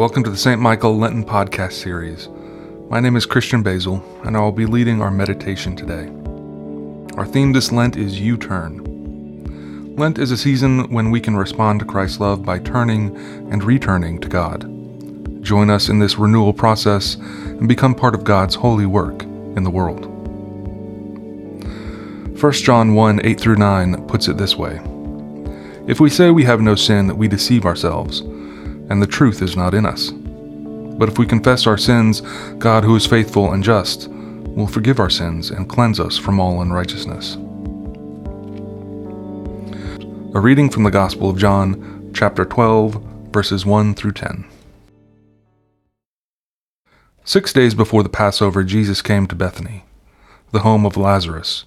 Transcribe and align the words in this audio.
Welcome 0.00 0.24
to 0.24 0.30
the 0.30 0.36
St. 0.38 0.58
Michael 0.58 0.96
Lenten 0.96 1.22
podcast 1.22 1.72
series. 1.74 2.30
My 2.88 3.00
name 3.00 3.16
is 3.16 3.26
Christian 3.26 3.62
Basel, 3.62 4.02
and 4.24 4.34
I 4.34 4.40
will 4.40 4.50
be 4.50 4.64
leading 4.64 5.02
our 5.02 5.10
meditation 5.10 5.76
today. 5.76 6.06
Our 7.18 7.26
theme 7.26 7.52
this 7.52 7.70
Lent 7.70 7.96
is 7.98 8.18
You-Turn. 8.18 9.94
Lent 9.96 10.18
is 10.18 10.30
a 10.30 10.38
season 10.38 10.90
when 10.90 11.10
we 11.10 11.20
can 11.20 11.36
respond 11.36 11.80
to 11.80 11.84
Christ's 11.84 12.18
love 12.18 12.42
by 12.42 12.60
turning 12.60 13.14
and 13.52 13.62
returning 13.62 14.18
to 14.22 14.28
God. 14.30 14.62
Join 15.42 15.68
us 15.68 15.90
in 15.90 15.98
this 15.98 16.16
renewal 16.16 16.54
process 16.54 17.16
and 17.16 17.68
become 17.68 17.94
part 17.94 18.14
of 18.14 18.24
God's 18.24 18.54
holy 18.54 18.86
work 18.86 19.24
in 19.24 19.64
the 19.64 19.70
world. 19.70 20.06
1 22.40 22.52
John 22.52 22.94
1 22.94 23.20
8 23.22 23.38
through 23.38 23.56
9 23.56 24.06
puts 24.06 24.28
it 24.28 24.38
this 24.38 24.56
way 24.56 24.80
If 25.86 26.00
we 26.00 26.08
say 26.08 26.30
we 26.30 26.44
have 26.44 26.62
no 26.62 26.74
sin, 26.74 27.06
that 27.08 27.16
we 27.16 27.28
deceive 27.28 27.66
ourselves 27.66 28.22
and 28.90 29.00
the 29.00 29.06
truth 29.06 29.40
is 29.40 29.56
not 29.56 29.72
in 29.72 29.86
us. 29.86 30.10
But 30.10 31.08
if 31.08 31.18
we 31.18 31.24
confess 31.24 31.66
our 31.66 31.78
sins, 31.78 32.20
God, 32.58 32.84
who 32.84 32.94
is 32.96 33.06
faithful 33.06 33.52
and 33.52 33.64
just, 33.64 34.08
will 34.10 34.66
forgive 34.66 35.00
our 35.00 35.08
sins 35.08 35.50
and 35.50 35.68
cleanse 35.68 35.98
us 35.98 36.18
from 36.18 36.38
all 36.38 36.60
unrighteousness. 36.60 37.36
A 40.34 40.40
reading 40.40 40.68
from 40.68 40.82
the 40.82 40.90
Gospel 40.90 41.30
of 41.30 41.38
John, 41.38 42.10
chapter 42.14 42.44
12, 42.44 43.02
verses 43.32 43.64
1 43.64 43.94
through 43.94 44.12
10. 44.12 44.44
Six 47.24 47.52
days 47.52 47.74
before 47.74 48.02
the 48.02 48.08
Passover, 48.08 48.64
Jesus 48.64 49.02
came 49.02 49.26
to 49.28 49.36
Bethany, 49.36 49.84
the 50.50 50.60
home 50.60 50.84
of 50.84 50.96
Lazarus, 50.96 51.64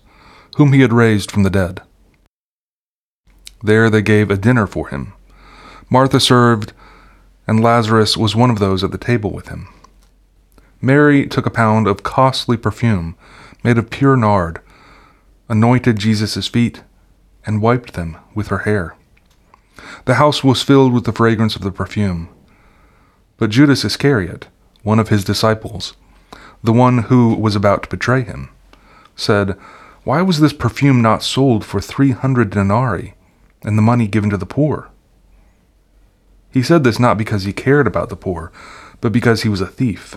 whom 0.57 0.73
he 0.73 0.81
had 0.81 0.91
raised 0.91 1.31
from 1.31 1.43
the 1.43 1.49
dead. 1.49 1.81
There 3.63 3.89
they 3.89 4.01
gave 4.01 4.29
a 4.29 4.35
dinner 4.35 4.67
for 4.67 4.89
him. 4.89 5.13
Martha 5.89 6.19
served, 6.19 6.73
and 7.47 7.63
Lazarus 7.63 8.15
was 8.17 8.35
one 8.35 8.49
of 8.49 8.59
those 8.59 8.83
at 8.83 8.91
the 8.91 8.97
table 8.97 9.31
with 9.31 9.49
him. 9.49 9.67
Mary 10.81 11.27
took 11.27 11.45
a 11.45 11.51
pound 11.51 11.87
of 11.87 12.03
costly 12.03 12.57
perfume 12.57 13.15
made 13.63 13.77
of 13.77 13.89
pure 13.89 14.17
nard, 14.17 14.59
anointed 15.47 15.97
Jesus' 15.97 16.47
feet, 16.47 16.83
and 17.45 17.61
wiped 17.61 17.93
them 17.93 18.17
with 18.35 18.47
her 18.47 18.59
hair. 18.59 18.95
The 20.05 20.15
house 20.15 20.43
was 20.43 20.61
filled 20.61 20.93
with 20.93 21.05
the 21.05 21.13
fragrance 21.13 21.55
of 21.55 21.61
the 21.61 21.71
perfume. 21.71 22.29
But 23.37 23.49
Judas 23.49 23.83
Iscariot, 23.83 24.47
one 24.83 24.99
of 24.99 25.09
his 25.09 25.23
disciples, 25.23 25.93
the 26.63 26.73
one 26.73 26.99
who 27.03 27.35
was 27.35 27.55
about 27.55 27.83
to 27.83 27.89
betray 27.89 28.21
him, 28.21 28.49
said, 29.15 29.57
Why 30.03 30.21
was 30.21 30.39
this 30.39 30.53
perfume 30.53 31.01
not 31.01 31.23
sold 31.23 31.65
for 31.65 31.81
three 31.81 32.11
hundred 32.11 32.49
denarii, 32.49 33.15
and 33.63 33.77
the 33.77 33.81
money 33.81 34.07
given 34.07 34.29
to 34.29 34.37
the 34.37 34.45
poor? 34.45 34.89
He 36.53 36.61
said 36.61 36.83
this 36.83 36.99
not 36.99 37.17
because 37.17 37.43
he 37.43 37.51
cared 37.51 37.87
about 37.87 38.09
the 38.09 38.15
poor, 38.15 38.51
but 39.01 39.11
because 39.11 39.41
he 39.41 39.49
was 39.49 39.59
a 39.59 39.67
thief. 39.67 40.15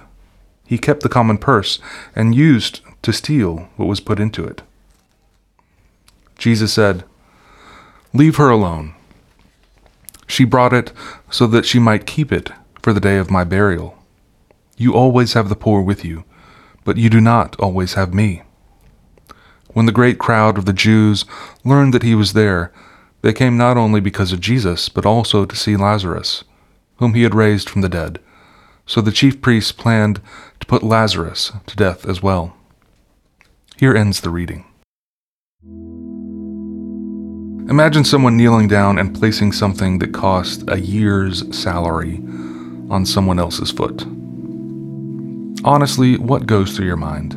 He 0.67 0.77
kept 0.77 1.03
the 1.03 1.09
common 1.09 1.39
purse 1.39 1.79
and 2.15 2.35
used 2.35 2.81
to 3.03 3.13
steal 3.13 3.69
what 3.77 3.87
was 3.87 4.01
put 4.01 4.21
into 4.21 4.45
it. 4.45 4.63
Jesus 6.37 6.73
said, 6.75 7.05
Leave 8.13 8.37
her 8.37 8.51
alone. 8.51 8.95
She 10.27 10.45
brought 10.45 10.75
it 10.75 10.93
so 11.31 11.47
that 11.47 11.65
she 11.65 11.79
might 11.79 12.07
keep 12.07 12.31
it 12.31 12.51
for 12.83 12.93
the 12.93 13.01
day 13.01 13.17
of 13.17 13.31
my 13.31 13.45
burial. 13.45 13.97
You 14.77 14.95
always 14.95 15.33
have 15.33 15.49
the 15.49 15.57
poor 15.57 15.81
with 15.81 16.05
you, 16.05 16.25
but 16.85 16.99
you 16.99 17.09
do 17.09 17.21
not 17.21 17.59
always 17.59 17.95
have 17.95 18.13
me. 18.13 18.43
When 19.69 19.87
the 19.87 19.93
great 19.93 20.19
crowd 20.19 20.59
of 20.59 20.67
the 20.67 20.73
Jews 20.73 21.25
learned 21.65 21.95
that 21.95 22.03
he 22.03 22.15
was 22.15 22.35
there, 22.35 22.73
they 23.23 23.33
came 23.33 23.57
not 23.57 23.77
only 23.77 24.01
because 24.01 24.33
of 24.33 24.41
Jesus, 24.41 24.89
but 24.89 25.07
also 25.07 25.45
to 25.45 25.57
see 25.57 25.77
Lazarus, 25.77 26.45
whom 26.97 27.15
he 27.15 27.23
had 27.23 27.35
raised 27.35 27.69
from 27.69 27.83
the 27.83 27.89
dead. 27.89 28.21
So 28.87 29.01
the 29.01 29.13
chief 29.13 29.41
priests 29.41 29.73
planned 29.73 30.21
to 30.61 30.67
put 30.67 30.83
Lazarus 30.83 31.53
to 31.67 31.77
death 31.77 32.07
as 32.09 32.23
well. 32.23 32.57
Here 33.77 33.97
ends 33.97 34.21
the 34.21 34.31
reading. 34.31 34.65
Imagine 37.69 38.05
someone 38.05 38.37
kneeling 38.37 38.69
down 38.69 38.97
and 38.97 39.13
placing 39.13 39.51
something 39.51 39.99
that 39.99 40.15
cost 40.15 40.63
a 40.69 40.81
year's 40.81 41.43
salary 41.57 42.19
on 42.89 43.05
someone 43.05 43.41
else's 43.41 43.73
foot. 43.73 44.07
Honestly, 45.65 46.17
what 46.17 46.47
goes 46.47 46.77
through 46.77 46.87
your 46.87 46.97
mind? 46.97 47.35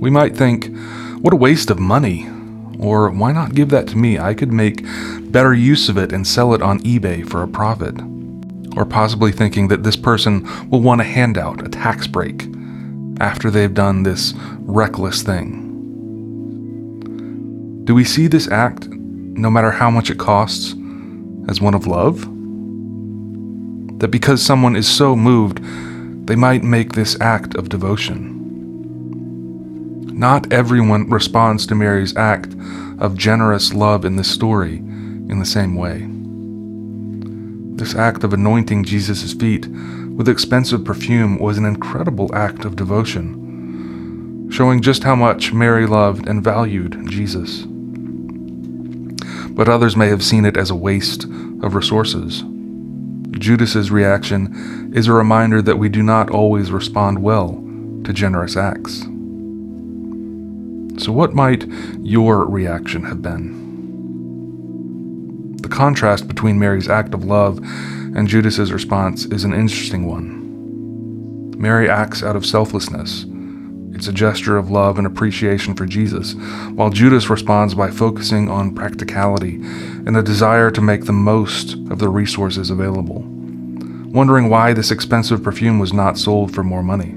We 0.00 0.10
might 0.10 0.36
think, 0.36 0.76
what 1.20 1.32
a 1.32 1.36
waste 1.36 1.70
of 1.70 1.78
money. 1.78 2.28
Or 2.78 3.10
why 3.10 3.32
not 3.32 3.54
give 3.54 3.70
that 3.70 3.88
to 3.88 3.96
me? 3.96 4.18
I 4.18 4.34
could 4.34 4.52
make 4.52 4.84
better 5.32 5.54
use 5.54 5.88
of 5.88 5.96
it 5.96 6.12
and 6.12 6.26
sell 6.26 6.54
it 6.54 6.62
on 6.62 6.80
eBay 6.80 7.28
for 7.28 7.42
a 7.42 7.48
profit. 7.48 7.94
Or 8.76 8.84
possibly 8.84 9.32
thinking 9.32 9.68
that 9.68 9.82
this 9.82 9.96
person 9.96 10.46
will 10.68 10.82
want 10.82 11.00
a 11.00 11.04
handout, 11.04 11.64
a 11.64 11.68
tax 11.68 12.06
break, 12.06 12.46
after 13.20 13.50
they've 13.50 13.72
done 13.72 14.02
this 14.02 14.34
reckless 14.60 15.22
thing. 15.22 15.62
Do 17.84 17.94
we 17.94 18.04
see 18.04 18.26
this 18.26 18.48
act, 18.48 18.88
no 18.88 19.48
matter 19.48 19.70
how 19.70 19.90
much 19.90 20.10
it 20.10 20.18
costs, 20.18 20.74
as 21.48 21.60
one 21.60 21.74
of 21.74 21.86
love? 21.86 22.20
That 24.00 24.08
because 24.10 24.42
someone 24.44 24.76
is 24.76 24.86
so 24.86 25.16
moved, 25.16 25.62
they 26.26 26.36
might 26.36 26.62
make 26.62 26.92
this 26.92 27.18
act 27.20 27.54
of 27.54 27.70
devotion. 27.70 28.35
Not 30.16 30.50
everyone 30.50 31.10
responds 31.10 31.66
to 31.66 31.74
Mary's 31.74 32.16
act 32.16 32.54
of 32.98 33.18
generous 33.18 33.74
love 33.74 34.02
in 34.02 34.16
this 34.16 34.30
story 34.30 34.76
in 34.78 35.40
the 35.40 35.44
same 35.44 35.74
way. 35.74 36.06
This 37.76 37.94
act 37.94 38.24
of 38.24 38.32
anointing 38.32 38.84
Jesus' 38.84 39.34
feet 39.34 39.66
with 39.66 40.26
expensive 40.26 40.86
perfume 40.86 41.38
was 41.38 41.58
an 41.58 41.66
incredible 41.66 42.34
act 42.34 42.64
of 42.64 42.76
devotion, 42.76 44.48
showing 44.50 44.80
just 44.80 45.02
how 45.02 45.16
much 45.16 45.52
Mary 45.52 45.86
loved 45.86 46.26
and 46.26 46.42
valued 46.42 46.98
Jesus. 47.10 47.66
But 49.50 49.68
others 49.68 49.96
may 49.96 50.08
have 50.08 50.24
seen 50.24 50.46
it 50.46 50.56
as 50.56 50.70
a 50.70 50.74
waste 50.74 51.24
of 51.62 51.74
resources. 51.74 52.42
Judas's 53.32 53.90
reaction 53.90 54.94
is 54.94 55.08
a 55.08 55.12
reminder 55.12 55.60
that 55.60 55.76
we 55.76 55.90
do 55.90 56.02
not 56.02 56.30
always 56.30 56.72
respond 56.72 57.22
well 57.22 57.62
to 58.04 58.14
generous 58.14 58.56
acts. 58.56 59.04
So, 60.98 61.12
what 61.12 61.34
might 61.34 61.66
your 62.00 62.46
reaction 62.46 63.04
have 63.04 63.20
been? 63.20 63.66
The 65.60 65.68
contrast 65.68 66.26
between 66.26 66.58
Mary's 66.58 66.88
act 66.88 67.12
of 67.12 67.24
love 67.24 67.58
and 67.58 68.26
Judas's 68.26 68.72
response 68.72 69.26
is 69.26 69.44
an 69.44 69.52
interesting 69.52 70.06
one. 70.06 71.52
Mary 71.58 71.88
acts 71.88 72.22
out 72.22 72.36
of 72.36 72.46
selflessness. 72.46 73.26
It's 73.92 74.08
a 74.08 74.12
gesture 74.12 74.56
of 74.56 74.70
love 74.70 74.96
and 74.96 75.06
appreciation 75.06 75.74
for 75.74 75.84
Jesus, 75.84 76.34
while 76.74 76.90
Judas 76.90 77.28
responds 77.28 77.74
by 77.74 77.90
focusing 77.90 78.48
on 78.48 78.74
practicality 78.74 79.56
and 79.56 80.16
a 80.16 80.22
desire 80.22 80.70
to 80.70 80.80
make 80.80 81.04
the 81.04 81.12
most 81.12 81.74
of 81.90 81.98
the 81.98 82.08
resources 82.08 82.70
available, 82.70 83.22
wondering 84.12 84.48
why 84.48 84.72
this 84.72 84.90
expensive 84.90 85.42
perfume 85.42 85.78
was 85.78 85.92
not 85.92 86.16
sold 86.16 86.54
for 86.54 86.62
more 86.62 86.82
money, 86.82 87.12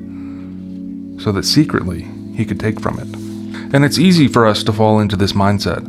so 1.22 1.32
that 1.32 1.44
secretly 1.44 2.08
he 2.34 2.46
could 2.46 2.60
take 2.60 2.80
from 2.80 3.00
it. 3.00 3.29
And 3.72 3.86
it's 3.86 4.00
easy 4.00 4.28
for 4.28 4.48
us 4.48 4.64
to 4.64 4.74
fall 4.74 5.00
into 5.00 5.16
this 5.16 5.34
mindset, 5.34 5.86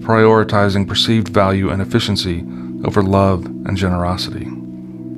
prioritizing 0.00 0.88
perceived 0.88 1.28
value 1.28 1.70
and 1.70 1.82
efficiency 1.82 2.44
over 2.84 3.02
love 3.02 3.44
and 3.44 3.76
generosity. 3.76 4.48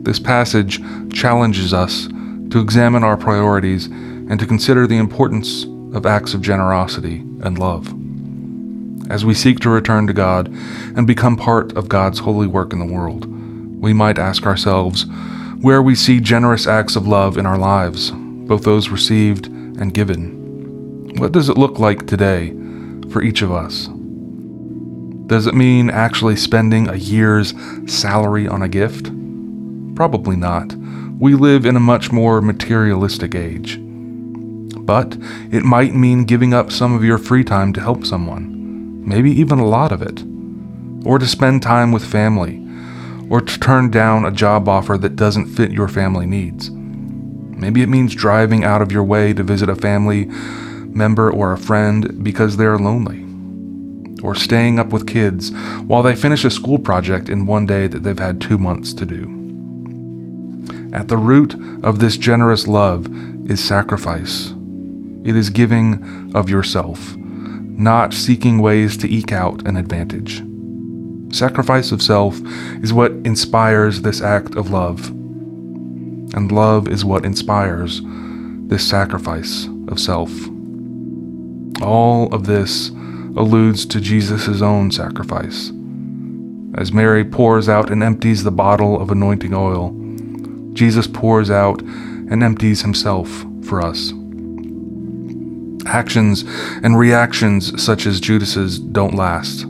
This 0.03 0.19
passage 0.19 0.81
challenges 1.13 1.73
us 1.73 2.09
to 2.51 2.61
examine 2.61 3.05
our 3.05 3.17
priorities 3.17 3.87
and 3.87 4.41
to 4.41 4.47
consider 4.47 4.87
the 4.87 4.99
importance 4.99 5.65
of 5.95 6.05
acts 6.05 6.35
of 6.35 6.43
generosity 6.43 7.19
and 7.43 7.57
love. 7.57 7.87
As 9.09 9.25
we 9.25 9.35
seek 9.35 9.61
to 9.61 9.71
return 9.71 10.09
to 10.09 10.13
God 10.13 10.49
and 10.97 11.07
become 11.07 11.37
part 11.37 11.77
of 11.77 11.89
God's 11.89 12.19
holy 12.19 12.49
work 12.49 12.73
in 12.73 12.81
the 12.81 12.93
world, 12.93 13.27
we 13.81 13.93
might 13.93 14.19
ask 14.19 14.45
ourselves 14.45 15.07
where 15.61 15.83
we 15.83 15.95
see 15.95 16.19
generous 16.19 16.67
acts 16.67 16.97
of 16.97 17.07
love 17.07 17.39
in 17.39 17.47
our 17.47 17.59
lives, 17.59 18.11
both 18.11 18.65
those 18.65 18.89
received 18.89 19.47
and 19.47 19.95
given. 19.95 20.42
What 21.19 21.33
does 21.33 21.49
it 21.49 21.59
look 21.59 21.79
like 21.79 22.07
today 22.07 22.51
for 23.11 23.23
each 23.23 23.43
of 23.43 23.51
us? 23.51 23.89
Does 25.27 25.47
it 25.47 25.55
mean 25.55 25.91
actually 25.91 26.37
spending 26.37 26.89
a 26.89 26.95
year's 26.95 27.55
salary 27.87 28.47
on 28.47 28.63
a 28.63 28.69
gift? 28.69 29.11
Probably 29.97 30.37
not. 30.37 30.75
We 31.19 31.35
live 31.35 31.67
in 31.67 31.77
a 31.77 31.81
much 31.81 32.13
more 32.13 32.41
materialistic 32.41 33.35
age. 33.35 33.79
But 33.81 35.17
it 35.51 35.65
might 35.65 35.95
mean 35.95 36.25
giving 36.25 36.55
up 36.55 36.71
some 36.71 36.95
of 36.95 37.05
your 37.05 37.19
free 37.19 37.45
time 37.45 37.73
to 37.73 37.81
help 37.81 38.07
someone, 38.07 39.07
maybe 39.07 39.31
even 39.33 39.59
a 39.59 39.67
lot 39.67 39.91
of 39.91 40.03
it, 40.03 40.23
or 41.05 41.19
to 41.19 41.27
spend 41.27 41.63
time 41.63 41.93
with 41.93 42.05
family, 42.05 42.65
or 43.29 43.41
to 43.41 43.59
turn 43.59 43.91
down 43.91 44.25
a 44.25 44.31
job 44.31 44.69
offer 44.69 44.97
that 44.99 45.17
doesn't 45.17 45.47
fit 45.47 45.73
your 45.73 45.89
family 45.89 46.27
needs. 46.27 46.71
Maybe 46.71 47.83
it 47.83 47.89
means 47.89 48.15
driving 48.15 48.65
out 48.65 48.83
of 48.83 48.93
your 48.93 49.05
way 49.05 49.33
to 49.33 49.43
visit 49.43 49.69
a 49.69 49.77
family 49.77 50.29
member 50.95 51.31
or 51.31 51.53
a 51.53 51.59
friend 51.59 52.23
because 52.23 52.57
they're 52.57 52.79
lonely, 52.79 53.25
or 54.23 54.35
staying 54.35 54.79
up 54.79 54.89
with 54.89 55.07
kids 55.07 55.51
while 55.87 56.03
they 56.03 56.15
finish 56.15 56.45
a 56.45 56.51
school 56.51 56.79
project 56.79 57.29
in 57.29 57.47
one 57.47 57.67
day 57.67 57.87
that 57.87 58.03
they've 58.03 58.19
had 58.19 58.41
two 58.41 58.59
months 58.59 58.93
to 58.95 59.07
do. 59.07 59.39
At 60.93 61.09
the 61.09 61.17
root 61.17 61.55
of 61.83 61.99
this 61.99 62.17
generous 62.17 62.67
love 62.67 63.09
is 63.51 63.63
sacrifice. 63.63 64.55
It 65.25 65.37
is 65.37 65.51
giving 65.51 66.33
of 66.35 66.51
yourself, 66.51 67.17
not 67.17 68.13
seeking 68.13 68.59
ways 68.59 68.97
to 68.99 69.11
eke 69.11 69.33
out 69.33 69.67
an 69.67 69.77
advantage. 69.77 70.43
Sacrifice 71.35 71.93
of 71.93 72.03
self 72.03 72.39
is 72.83 72.93
what 72.93 73.13
inspires 73.25 74.03
this 74.03 74.21
act 74.21 74.55
of 74.55 74.71
love, 74.71 75.09
and 75.09 76.53
love 76.53 76.89
is 76.89 77.05
what 77.05 77.25
inspires 77.25 78.03
this 78.69 78.87
sacrifice 78.87 79.67
of 79.89 79.99
self. 79.99 80.31
All 81.83 82.33
of 82.33 82.47
this 82.47 82.91
alludes 83.37 83.85
to 83.87 84.01
Jesus' 84.01 84.63
own 84.63 84.91
sacrifice. 84.91 85.73
As 86.75 86.93
Mary 86.93 87.25
pours 87.25 87.69
out 87.69 87.91
and 87.91 88.03
empties 88.03 88.45
the 88.45 88.51
bottle 88.51 89.01
of 89.01 89.11
anointing 89.11 89.53
oil, 89.53 89.95
Jesus 90.73 91.07
pours 91.07 91.51
out 91.51 91.83
and 91.83 92.43
empties 92.43 92.83
himself 92.83 93.45
for 93.65 93.83
us. 93.83 94.13
Actions 95.87 96.45
and 96.83 96.99
reactions 96.99 97.83
such 97.83 98.07
as 98.07 98.21
Judas's 98.21 98.79
don't 98.79 99.15
last 99.15 99.67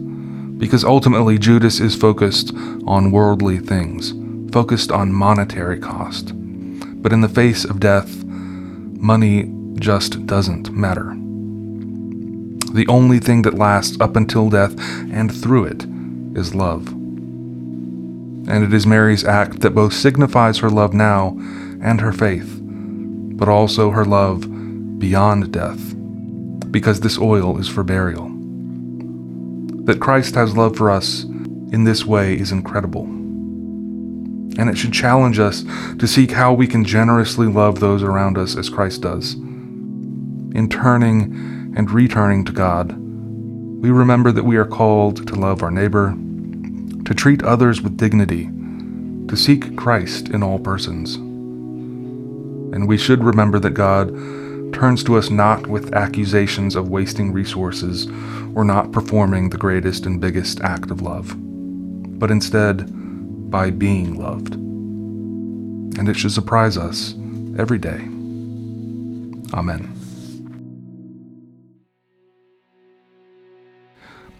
because 0.59 0.85
ultimately 0.85 1.39
Judas 1.39 1.81
is 1.81 1.97
focused 1.97 2.53
on 2.87 3.11
worldly 3.11 3.59
things, 3.59 4.13
focused 4.53 4.93
on 4.93 5.13
monetary 5.13 5.81
cost. 5.81 6.33
But 7.03 7.13
in 7.13 7.21
the 7.21 7.29
face 7.29 7.65
of 7.65 7.81
death, 7.81 8.23
money 8.25 9.53
just 9.75 10.25
doesn't 10.27 10.71
matter. 10.71 11.17
The 12.73 12.87
only 12.89 13.19
thing 13.19 13.43
that 13.43 13.55
lasts 13.55 14.01
up 14.01 14.17
until 14.17 14.49
death 14.49 14.75
and 15.13 15.31
through 15.35 15.67
it 15.67 15.85
is 16.39 16.55
love. 16.55 16.89
And 18.49 18.65
it 18.65 18.73
is 18.73 18.87
Mary's 18.87 19.25
act 19.25 19.61
that 19.61 19.75
both 19.75 19.93
signifies 19.93 20.59
her 20.59 20.71
love 20.71 20.95
now 20.95 21.37
and 21.83 22.01
her 22.01 22.13
faith, 22.13 22.59
but 22.63 23.49
also 23.49 23.91
her 23.91 24.05
love 24.05 24.99
beyond 24.99 25.53
death, 25.53 25.95
because 26.71 27.01
this 27.01 27.19
oil 27.19 27.59
is 27.59 27.69
for 27.69 27.85
burial. 27.85 28.29
That 29.85 30.01
Christ 30.01 30.35
has 30.35 30.57
love 30.57 30.77
for 30.77 30.91
us 30.91 31.25
in 31.25 31.85
this 31.85 32.07
way 32.07 32.35
is 32.35 32.53
incredible. 32.53 33.05
And 33.05 34.69
it 34.69 34.77
should 34.77 34.93
challenge 34.93 35.39
us 35.39 35.65
to 35.99 36.07
seek 36.07 36.31
how 36.31 36.53
we 36.53 36.67
can 36.67 36.85
generously 36.85 37.47
love 37.47 37.81
those 37.81 38.03
around 38.03 38.39
us 38.39 38.57
as 38.57 38.69
Christ 38.69 39.03
does. 39.03 39.35
In 39.35 40.69
turning 40.71 41.62
and 41.77 41.91
returning 41.91 42.45
to 42.45 42.53
God, 42.53 42.93
we 42.97 43.91
remember 43.91 44.31
that 44.33 44.45
we 44.45 44.57
are 44.57 44.65
called 44.65 45.27
to 45.27 45.35
love 45.35 45.63
our 45.63 45.71
neighbor, 45.71 46.15
to 47.05 47.15
treat 47.15 47.43
others 47.43 47.81
with 47.81 47.97
dignity, 47.97 48.49
to 49.29 49.37
seek 49.37 49.77
Christ 49.77 50.29
in 50.29 50.43
all 50.43 50.59
persons. 50.59 51.17
And 51.17 52.87
we 52.87 52.97
should 52.97 53.25
remember 53.25 53.59
that 53.59 53.71
God 53.71 54.09
turns 54.73 55.05
to 55.05 55.17
us 55.17 55.31
not 55.31 55.67
with 55.67 55.95
accusations 55.95 56.77
of 56.77 56.89
wasting 56.89 57.33
resources 57.33 58.07
or 58.55 58.65
not 58.65 58.93
performing 58.93 59.51
the 59.51 59.59
greatest 59.59 60.07
and 60.07 60.21
biggest 60.21 60.61
act 60.61 60.91
of 60.91 61.03
love, 61.03 61.35
but 62.19 62.31
instead 62.31 62.87
by 63.51 63.71
being 63.71 64.15
loved. 64.15 64.55
And 64.55 66.09
it 66.09 66.17
should 66.17 66.33
surprise 66.33 66.79
us 66.79 67.15
every 67.59 67.79
day. 67.79 68.01
Amen. 69.55 70.02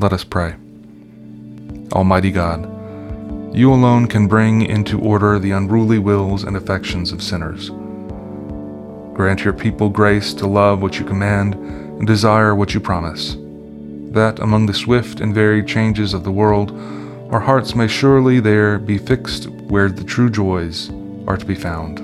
Let 0.00 0.12
us 0.12 0.22
pray. 0.22 0.54
Almighty 1.90 2.30
God, 2.30 2.62
you 3.52 3.72
alone 3.72 4.06
can 4.06 4.28
bring 4.28 4.62
into 4.62 5.00
order 5.00 5.40
the 5.40 5.50
unruly 5.50 5.98
wills 5.98 6.44
and 6.44 6.56
affections 6.56 7.10
of 7.10 7.20
sinners. 7.20 7.70
Grant 9.16 9.42
your 9.42 9.52
people 9.52 9.88
grace 9.88 10.32
to 10.34 10.46
love 10.46 10.82
what 10.82 11.00
you 11.00 11.04
command 11.04 11.54
and 11.54 12.06
desire 12.06 12.54
what 12.54 12.74
you 12.74 12.80
promise, 12.80 13.36
that 14.12 14.38
among 14.38 14.66
the 14.66 14.72
swift 14.72 15.18
and 15.18 15.34
varied 15.34 15.66
changes 15.66 16.14
of 16.14 16.22
the 16.22 16.30
world, 16.30 16.70
our 17.32 17.40
hearts 17.40 17.74
may 17.74 17.88
surely 17.88 18.38
there 18.38 18.78
be 18.78 18.98
fixed 18.98 19.48
where 19.48 19.88
the 19.88 20.04
true 20.04 20.30
joys 20.30 20.90
are 21.26 21.36
to 21.36 21.44
be 21.44 21.56
found. 21.56 21.98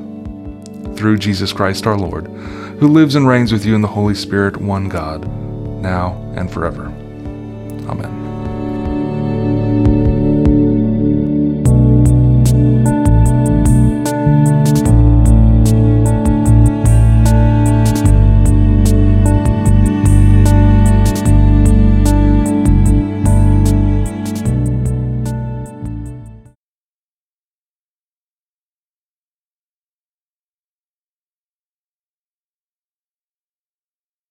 Through 0.99 1.19
Jesus 1.19 1.53
Christ 1.53 1.87
our 1.87 1.97
Lord, 1.97 2.27
who 2.27 2.89
lives 2.89 3.15
and 3.15 3.29
reigns 3.29 3.53
with 3.53 3.65
you 3.65 3.77
in 3.77 3.83
the 3.83 3.89
Holy 3.89 4.17
Spirit, 4.17 4.57
one 4.57 4.89
God, 4.89 5.29
now 5.81 6.15
and 6.35 6.51
forever. 6.51 6.93